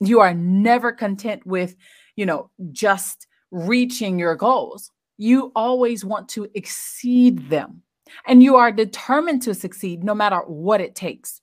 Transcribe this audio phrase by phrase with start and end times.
[0.00, 1.76] You are never content with,
[2.16, 4.90] you know, just reaching your goals.
[5.18, 7.82] You always want to exceed them.
[8.26, 11.39] And you are determined to succeed no matter what it takes.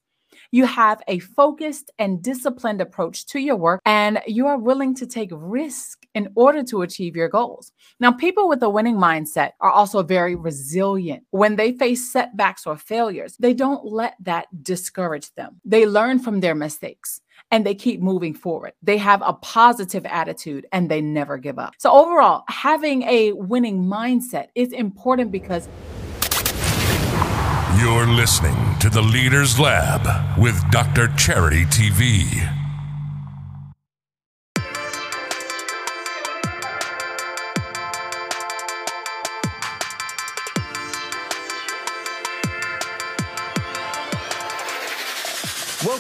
[0.52, 5.06] You have a focused and disciplined approach to your work, and you are willing to
[5.06, 7.72] take risk in order to achieve your goals.
[8.00, 11.24] Now, people with a winning mindset are also very resilient.
[11.32, 15.60] When they face setbacks or failures, they don't let that discourage them.
[15.66, 18.74] They learn from their mistakes and they keep moving forward.
[18.82, 21.74] They have a positive attitude and they never give up.
[21.78, 25.68] So, overall, having a winning mindset is important because
[27.80, 31.10] you're listening to the Leaders Lab with Dr.
[31.16, 32.57] Charity TV.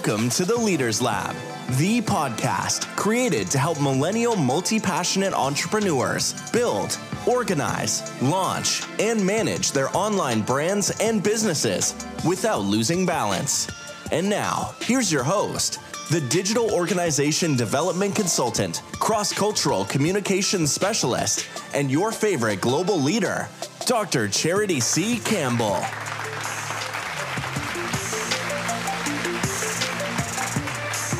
[0.07, 1.35] Welcome to the Leaders Lab,
[1.71, 9.89] the podcast created to help millennial multi passionate entrepreneurs build organize, launch, and manage their
[9.93, 11.93] online brands and businesses
[12.25, 13.69] without losing balance.
[14.13, 21.91] And now, here's your host, the digital organization development consultant, cross cultural communications specialist, and
[21.91, 23.49] your favorite global leader,
[23.85, 24.29] Dr.
[24.29, 25.19] Charity C.
[25.19, 25.81] Campbell.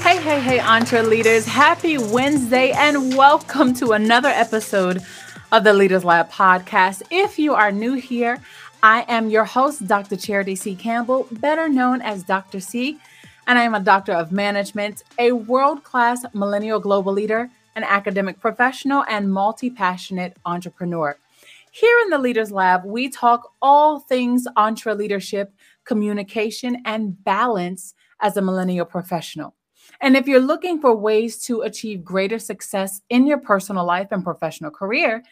[0.08, 1.46] Hey, hey, hey, entre leaders.
[1.46, 5.04] Happy Wednesday and welcome to another episode
[5.52, 7.02] of the Leaders Lab podcast.
[7.12, 8.42] If you are new here,
[8.82, 10.16] I am your host, Dr.
[10.16, 10.76] Charity C.
[10.76, 12.62] Campbell, better known as Dr.
[12.62, 12.98] C,
[13.48, 18.40] and I am a doctor of management, a world class millennial global leader, an academic
[18.40, 21.18] professional, and multi passionate entrepreneur.
[21.74, 28.38] Here in the Leaders Lab, we talk all things entre leadership, communication, and balance as
[28.38, 29.57] a millennial professional.
[30.02, 34.23] And if you're looking for ways to achieve greater success in your personal life and
[34.23, 35.23] professional career,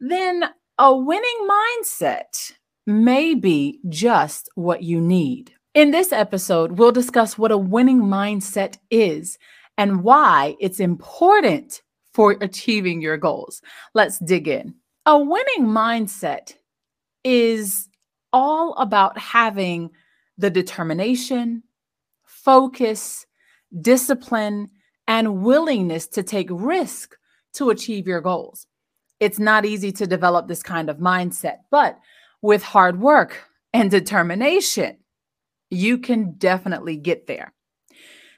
[0.00, 0.44] then
[0.78, 2.52] a winning mindset
[2.86, 5.52] may be just what you need.
[5.74, 9.38] In this episode, we'll discuss what a winning mindset is
[9.78, 13.62] and why it's important for achieving your goals.
[13.94, 14.74] Let's dig in.
[15.06, 16.54] A winning mindset
[17.24, 17.88] is
[18.32, 19.90] all about having
[20.38, 21.62] the determination,
[22.24, 23.26] focus,
[23.80, 24.68] discipline,
[25.06, 27.16] and willingness to take risk
[27.54, 28.66] to achieve your goals.
[29.18, 31.98] It's not easy to develop this kind of mindset, but
[32.42, 33.42] with hard work
[33.72, 34.98] and determination,
[35.68, 37.52] you can definitely get there.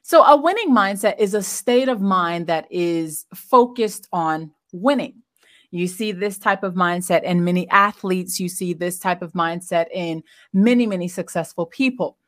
[0.03, 5.23] So, a winning mindset is a state of mind that is focused on winning.
[5.71, 9.87] You see this type of mindset in many athletes, you see this type of mindset
[9.93, 10.23] in
[10.53, 12.19] many, many successful people.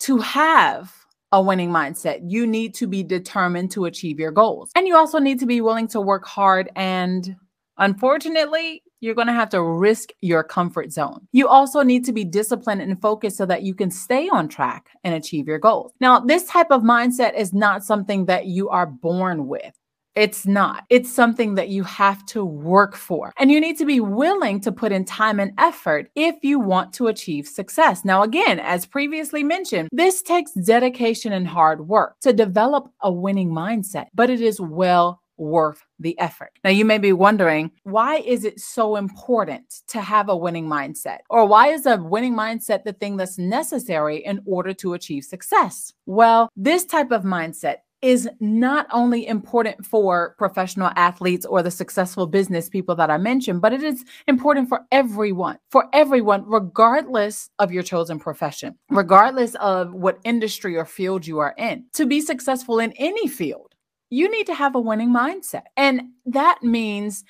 [0.00, 0.92] To have
[1.32, 2.20] a winning mindset.
[2.24, 4.70] You need to be determined to achieve your goals.
[4.74, 6.70] And you also need to be willing to work hard.
[6.74, 7.36] And
[7.76, 11.28] unfortunately, you're going to have to risk your comfort zone.
[11.32, 14.88] You also need to be disciplined and focused so that you can stay on track
[15.04, 15.92] and achieve your goals.
[16.00, 19.77] Now, this type of mindset is not something that you are born with.
[20.18, 20.84] It's not.
[20.90, 23.32] It's something that you have to work for.
[23.38, 26.92] And you need to be willing to put in time and effort if you want
[26.94, 28.04] to achieve success.
[28.04, 33.50] Now, again, as previously mentioned, this takes dedication and hard work to develop a winning
[33.50, 36.50] mindset, but it is well worth the effort.
[36.64, 41.18] Now, you may be wondering, why is it so important to have a winning mindset?
[41.30, 45.92] Or why is a winning mindset the thing that's necessary in order to achieve success?
[46.06, 52.26] Well, this type of mindset is not only important for professional athletes or the successful
[52.26, 57.72] business people that I mentioned, but it is important for everyone, for everyone, regardless of
[57.72, 61.84] your chosen profession, regardless of what industry or field you are in.
[61.94, 63.74] To be successful in any field,
[64.10, 65.64] you need to have a winning mindset.
[65.76, 67.24] And that means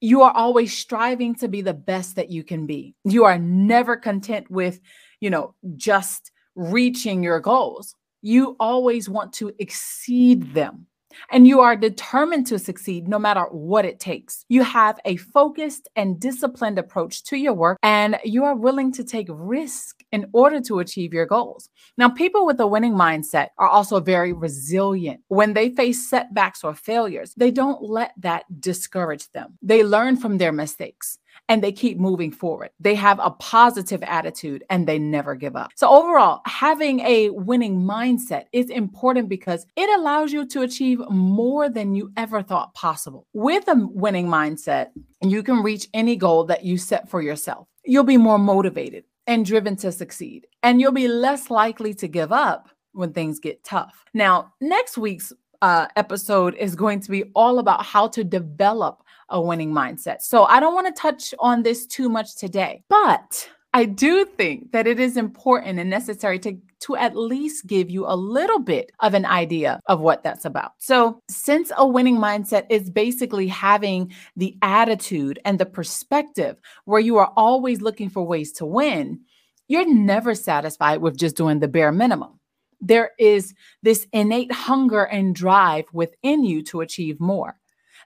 [0.00, 2.94] you are always striving to be the best that you can be.
[3.04, 4.80] You are never content with,
[5.20, 10.86] you know, just reaching your goals you always want to exceed them.
[11.30, 14.44] And you are determined to succeed no matter what it takes.
[14.48, 19.04] You have a focused and disciplined approach to your work, and you are willing to
[19.04, 21.70] take risk in order to achieve your goals.
[21.96, 25.20] Now, people with a winning mindset are also very resilient.
[25.28, 29.58] When they face setbacks or failures, they don't let that discourage them.
[29.62, 32.70] They learn from their mistakes and they keep moving forward.
[32.80, 35.70] They have a positive attitude and they never give up.
[35.74, 41.68] So, overall, having a winning mindset is important because it allows you to achieve more
[41.68, 43.26] than you ever thought possible.
[43.32, 44.88] With a winning mindset,
[45.22, 47.68] you can reach any goal that you set for yourself.
[47.84, 52.32] You'll be more motivated and driven to succeed, and you'll be less likely to give
[52.32, 54.04] up when things get tough.
[54.14, 59.40] Now, next week's uh, episode is going to be all about how to develop a
[59.40, 60.22] winning mindset.
[60.22, 64.72] So I don't want to touch on this too much today, but I do think
[64.72, 68.90] that it is important and necessary to, to at least give you a little bit
[69.00, 70.72] of an idea of what that's about.
[70.78, 76.56] So, since a winning mindset is basically having the attitude and the perspective
[76.86, 79.20] where you are always looking for ways to win,
[79.68, 82.35] you're never satisfied with just doing the bare minimum.
[82.80, 87.56] There is this innate hunger and drive within you to achieve more.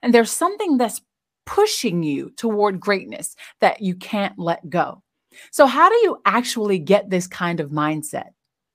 [0.02, 1.00] And there's something that's
[1.46, 5.02] pushing you toward greatness that you can't let go.
[5.50, 8.31] So, how do you actually get this kind of mindset?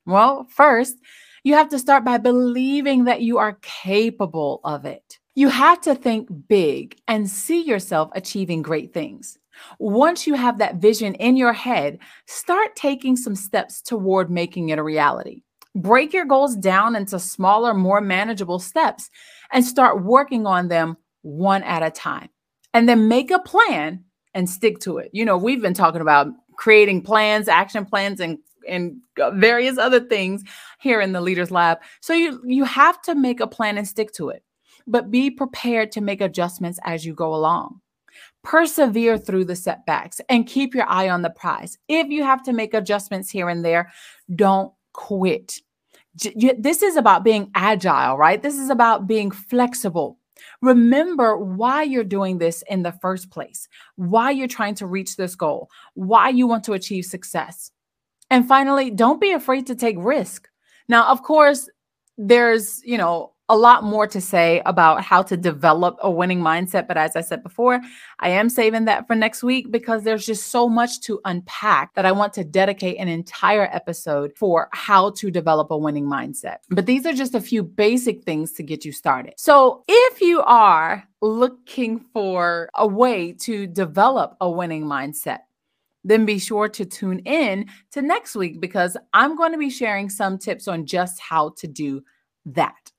[0.06, 0.96] Well, first,
[1.44, 5.18] you have to start by believing that you are capable of it.
[5.34, 9.38] You have to think big and see yourself achieving great things.
[9.78, 14.78] Once you have that vision in your head, start taking some steps toward making it
[14.78, 15.42] a reality.
[15.76, 19.10] Break your goals down into smaller, more manageable steps
[19.52, 22.30] and start working on them one at a time.
[22.74, 25.10] And then make a plan and stick to it.
[25.12, 28.38] You know, we've been talking about creating plans, action plans, and
[28.68, 28.96] and
[29.34, 30.42] various other things
[30.80, 31.78] here in the Leaders Lab.
[32.00, 34.42] So you you have to make a plan and stick to it,
[34.86, 37.80] but be prepared to make adjustments as you go along.
[38.42, 41.78] Persevere through the setbacks and keep your eye on the prize.
[41.88, 43.92] If you have to make adjustments here and there,
[44.34, 45.60] don't quit.
[46.16, 48.42] This is about being agile, right?
[48.42, 50.18] This is about being flexible.
[50.62, 55.34] Remember why you're doing this in the first place, why you're trying to reach this
[55.34, 57.70] goal, why you want to achieve success.
[58.30, 60.48] And finally, don't be afraid to take risk.
[60.88, 61.68] Now, of course,
[62.18, 66.88] there's, you know, a lot more to say about how to develop a winning mindset.
[66.88, 67.80] But as I said before,
[68.18, 72.04] I am saving that for next week because there's just so much to unpack that
[72.04, 76.58] I want to dedicate an entire episode for how to develop a winning mindset.
[76.70, 79.34] But these are just a few basic things to get you started.
[79.36, 85.40] So if you are looking for a way to develop a winning mindset,
[86.02, 90.08] then be sure to tune in to next week because I'm going to be sharing
[90.08, 92.02] some tips on just how to do
[92.46, 92.92] that.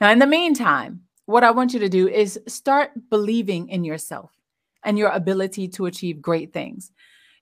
[0.00, 4.30] Now, in the meantime, what I want you to do is start believing in yourself
[4.82, 6.90] and your ability to achieve great things.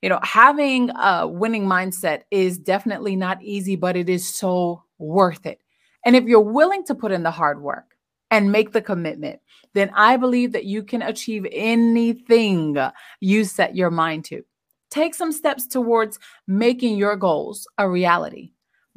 [0.02, 5.46] You know, having a winning mindset is definitely not easy, but it is so worth
[5.46, 5.60] it.
[6.04, 7.96] And if you're willing to put in the hard work
[8.30, 9.40] and make the commitment,
[9.74, 12.76] then I believe that you can achieve anything
[13.20, 14.44] you set your mind to.
[14.90, 18.52] Take some steps towards making your goals a reality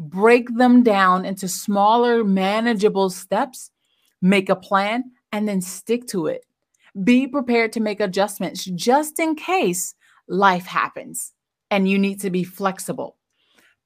[0.09, 3.71] break them down into smaller, manageable steps,
[4.21, 6.45] make a plan, and then stick to it.
[7.03, 9.95] Be prepared to make adjustments just in case
[10.27, 11.33] life happens
[11.69, 13.17] and you need to be flexible.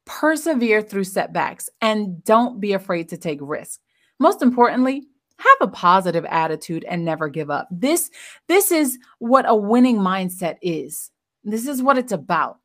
[0.05, 3.79] Persevere through setbacks and don't be afraid to take risks.
[4.19, 5.03] Most importantly,
[5.37, 7.67] have a positive attitude and never give up.
[7.69, 8.09] This
[8.47, 11.11] this is what a winning mindset is.
[11.43, 12.57] This is what it's about.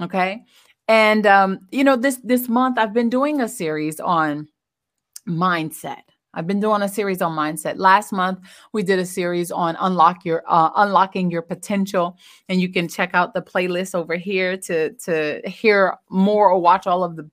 [0.00, 0.44] Okay?
[0.88, 4.48] And um, you know, this this month I've been doing a series on
[5.28, 6.02] mindset.
[6.34, 7.74] I've been doing a series on mindset.
[7.76, 8.40] Last month
[8.72, 13.10] we did a series on unlock your uh, unlocking your potential, and you can check
[13.14, 17.30] out the playlist over here to to hear more or watch all of the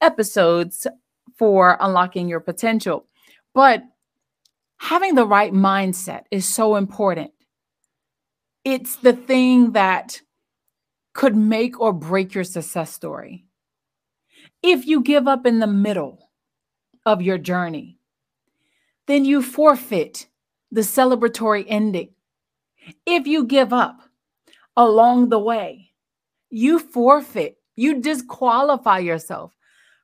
[0.00, 0.86] episodes
[1.36, 3.06] for unlocking your potential.
[3.52, 3.82] But
[4.78, 7.30] having the right mindset is so important.
[8.64, 10.20] It's the thing that
[11.16, 13.46] could make or break your success story.
[14.62, 16.28] If you give up in the middle
[17.06, 17.98] of your journey,
[19.06, 20.28] then you forfeit
[20.70, 22.10] the celebratory ending.
[23.06, 24.02] If you give up
[24.76, 25.92] along the way,
[26.50, 29.56] you forfeit, you disqualify yourself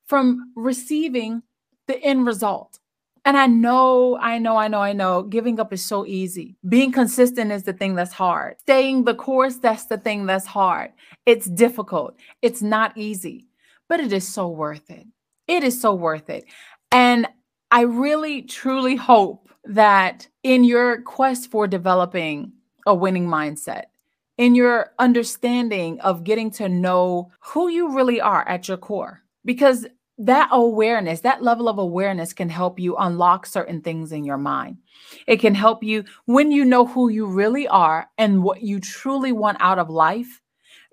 [0.06, 1.42] from receiving
[1.88, 2.78] the end result.
[3.24, 6.56] And I know, I know, I know, I know giving up is so easy.
[6.68, 8.56] Being consistent is the thing that's hard.
[8.60, 10.90] Staying the course, that's the thing that's hard.
[11.24, 12.16] It's difficult.
[12.42, 13.46] It's not easy,
[13.88, 15.06] but it is so worth it.
[15.46, 16.44] It is so worth it.
[16.90, 17.28] And
[17.70, 22.52] I really, truly hope that in your quest for developing
[22.86, 23.84] a winning mindset,
[24.36, 29.86] in your understanding of getting to know who you really are at your core, because
[30.18, 34.76] that awareness, that level of awareness can help you unlock certain things in your mind.
[35.26, 39.32] It can help you when you know who you really are and what you truly
[39.32, 40.40] want out of life.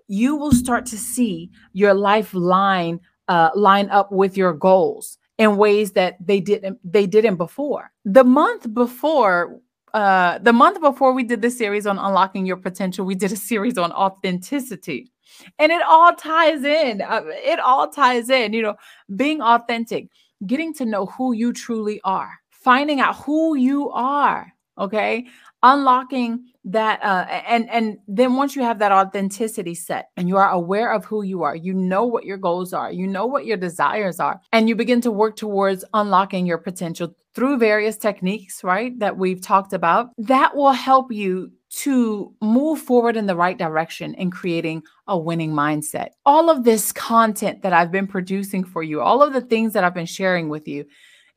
[0.08, 5.56] You will start to see your life line uh, line up with your goals in
[5.56, 7.92] ways that they didn't they didn't before.
[8.06, 9.60] The month before
[9.94, 13.36] uh, the month before we did the series on unlocking your potential, we did a
[13.36, 15.12] series on authenticity
[15.58, 18.76] and it all ties in uh, it all ties in you know
[19.16, 20.08] being authentic
[20.46, 25.26] getting to know who you truly are finding out who you are, okay?
[25.64, 30.50] Unlocking that uh and and then once you have that authenticity set and you are
[30.52, 33.58] aware of who you are, you know what your goals are, you know what your
[33.58, 38.98] desires are, and you begin to work towards unlocking your potential through various techniques, right?
[39.00, 40.12] That we've talked about.
[40.18, 45.52] That will help you to move forward in the right direction in creating a winning
[45.52, 46.10] mindset.
[46.26, 49.84] All of this content that I've been producing for you, all of the things that
[49.84, 50.86] I've been sharing with you,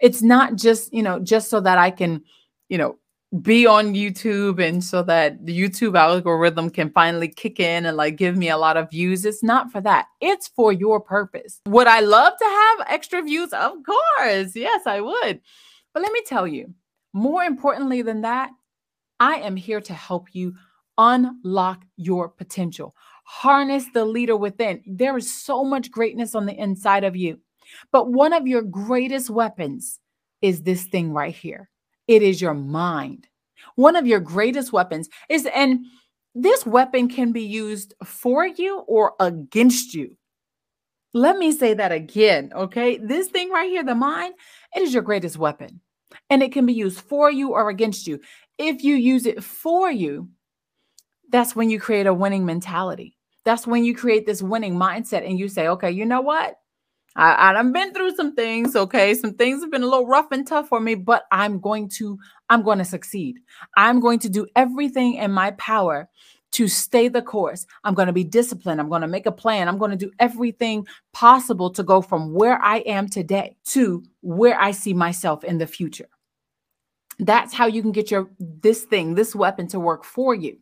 [0.00, 2.22] it's not just, you know, just so that I can,
[2.68, 2.98] you know,
[3.40, 8.16] be on YouTube and so that the YouTube algorithm can finally kick in and like
[8.16, 9.24] give me a lot of views.
[9.24, 10.06] It's not for that.
[10.20, 11.60] It's for your purpose.
[11.66, 13.52] Would I love to have extra views?
[13.52, 14.54] Of course.
[14.54, 15.40] Yes, I would.
[15.94, 16.74] But let me tell you,
[17.14, 18.50] more importantly than that,
[19.22, 20.56] I am here to help you
[20.98, 22.96] unlock your potential.
[23.22, 24.82] Harness the leader within.
[24.84, 27.38] There is so much greatness on the inside of you.
[27.92, 30.00] But one of your greatest weapons
[30.40, 31.70] is this thing right here
[32.08, 33.28] it is your mind.
[33.76, 35.86] One of your greatest weapons is, and
[36.34, 40.16] this weapon can be used for you or against you.
[41.14, 42.98] Let me say that again, okay?
[42.98, 44.34] This thing right here, the mind,
[44.74, 45.80] it is your greatest weapon.
[46.28, 48.20] And it can be used for you or against you.
[48.58, 50.28] If you use it for you,
[51.30, 53.16] that's when you create a winning mentality.
[53.44, 56.56] That's when you create this winning mindset and you say, okay, you know what?
[57.16, 59.14] I, I've been through some things, okay?
[59.14, 62.18] Some things have been a little rough and tough for me, but I'm going to,
[62.48, 63.38] I'm going to succeed.
[63.76, 66.08] I'm going to do everything in my power
[66.52, 67.66] to stay the course.
[67.84, 68.80] I'm going to be disciplined.
[68.80, 69.68] I'm going to make a plan.
[69.68, 74.58] I'm going to do everything possible to go from where I am today to where
[74.60, 76.08] I see myself in the future.
[77.18, 80.58] That's how you can get your this thing, this weapon to work for you.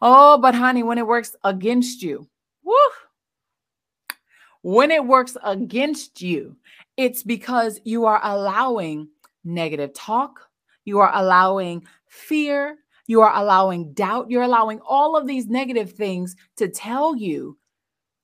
[0.00, 2.28] Oh, but honey, when it works against you,
[2.62, 2.76] whoo,
[4.62, 6.56] when it works against you,
[6.96, 9.08] it's because you are allowing
[9.44, 10.40] negative talk,
[10.84, 16.36] you are allowing fear, you are allowing doubt, you're allowing all of these negative things
[16.56, 17.56] to tell you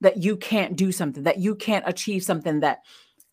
[0.01, 2.81] that you can't do something, that you can't achieve something, that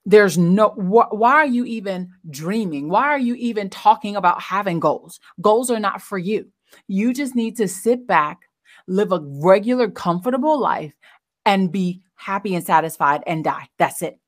[0.10, 2.90] there's no wh- why are you even dreaming?
[2.90, 5.20] Why are you even talking about having goals?
[5.40, 6.52] Goals are not for you.
[6.88, 8.40] You just need to sit back
[8.88, 10.94] live a regular comfortable life
[11.46, 13.70] and be happy and satisfied and die.
[13.78, 14.20] That's it.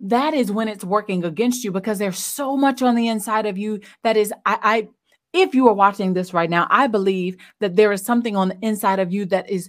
[0.00, 3.58] That is when it's working against you because there's so much on the inside of
[3.58, 4.88] you that is I, I
[5.34, 8.58] if you are watching this right now i believe that there is something on the
[8.62, 9.68] inside of you that is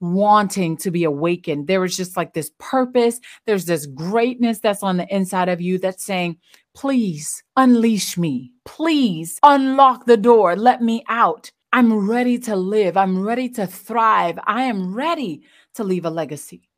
[0.00, 1.66] wanting to be awakened.
[1.66, 3.20] There is just like this purpose.
[3.46, 6.38] There's this greatness that's on the inside of you that's saying,
[6.74, 8.52] please unleash me.
[8.64, 10.56] Please unlock the door.
[10.56, 11.50] Let me out.
[11.72, 12.96] I'm ready to live.
[12.96, 14.38] I'm ready to thrive.
[14.44, 15.42] I am ready
[15.74, 16.68] to leave a legacy.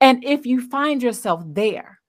[0.00, 2.00] And if you find yourself there,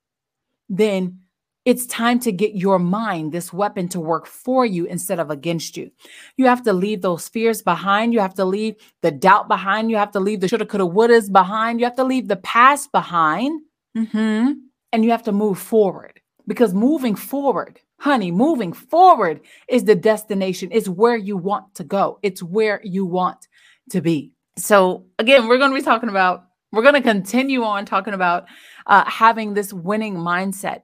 [0.69, 1.19] then
[1.63, 5.77] it's time to get your mind, this weapon, to work for you instead of against
[5.77, 5.91] you.
[6.35, 8.13] You have to leave those fears behind.
[8.13, 9.91] You have to leave the doubt behind.
[9.91, 11.79] You have to leave the shoulda, coulda, wouldas behind.
[11.79, 13.61] You have to leave the past behind.
[13.95, 14.53] Mm-hmm.
[14.93, 20.69] And you have to move forward because moving forward, honey, moving forward is the destination.
[20.71, 23.47] It's where you want to go, it's where you want
[23.91, 24.33] to be.
[24.57, 28.47] So, again, we're going to be talking about, we're going to continue on talking about
[28.87, 30.81] uh, having this winning mindset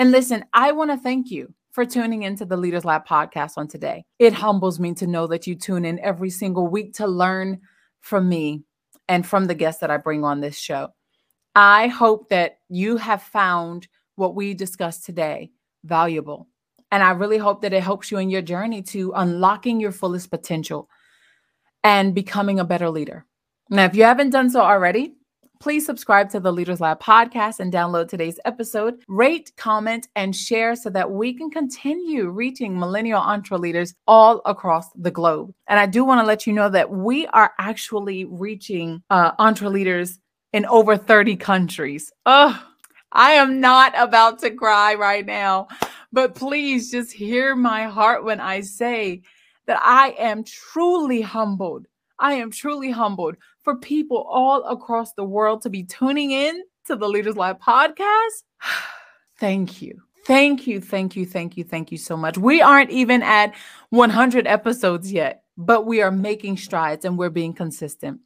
[0.00, 3.68] and listen, I want to thank you for tuning into the Leaders Lab podcast on
[3.68, 4.06] today.
[4.18, 7.60] It humbles me to know that you tune in every single week to learn
[8.00, 8.64] from me
[9.08, 10.88] and from the guests that I bring on this show.
[11.54, 15.50] I hope that you have found what we discussed today
[15.84, 16.48] valuable.
[16.90, 20.30] And I really hope that it helps you in your journey to unlocking your fullest
[20.30, 20.88] potential
[21.84, 23.26] and becoming a better leader.
[23.68, 25.16] Now, if you haven't done so already,
[25.60, 29.04] Please subscribe to the Leaders Lab podcast and download today's episode.
[29.08, 34.90] Rate, comment, and share so that we can continue reaching millennial entre leaders all across
[34.94, 35.52] the globe.
[35.68, 39.68] And I do want to let you know that we are actually reaching uh, entre
[39.68, 40.18] leaders
[40.54, 42.10] in over 30 countries.
[42.24, 42.58] Oh,
[43.12, 45.68] I am not about to cry right now,
[46.10, 49.20] but please just hear my heart when I say
[49.66, 51.86] that I am truly humbled.
[52.18, 53.36] I am truly humbled
[53.70, 58.42] for people all across the world to be tuning in to the Leaders Lab podcast.
[59.38, 60.02] thank you.
[60.26, 62.36] Thank you, thank you, thank you, thank you so much.
[62.36, 63.54] We aren't even at
[63.90, 68.20] 100 episodes yet, but we are making strides and we're being consistent.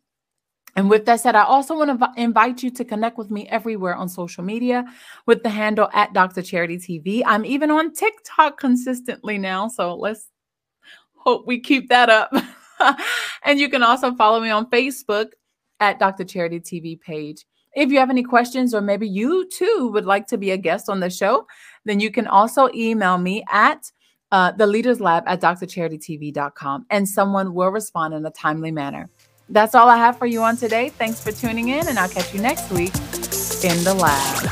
[0.77, 3.95] And with that said, I also want to invite you to connect with me everywhere
[3.95, 4.85] on social media
[5.27, 6.43] with the handle at Dr.
[6.43, 7.23] Charity TV.
[7.25, 9.69] I'm even on TikTok consistently now.
[9.69, 10.27] So let's
[11.15, 12.33] hope we keep that up.
[13.45, 15.29] and you can also follow me on Facebook
[15.81, 16.25] at Dr.
[16.25, 17.45] Charity TV page.
[17.75, 20.89] If you have any questions, or maybe you too would like to be a guest
[20.89, 21.47] on the show,
[21.85, 23.91] then you can also email me at
[24.31, 29.09] uh, the leaders lab at drcharitytv.com and someone will respond in a timely manner.
[29.49, 30.89] That's all I have for you on today.
[30.89, 32.95] Thanks for tuning in, and I'll catch you next week
[33.63, 34.51] in the lab.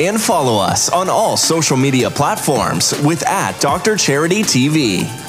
[0.00, 3.96] and follow us on all social media platforms with at Dr.
[3.96, 5.27] Charity TV.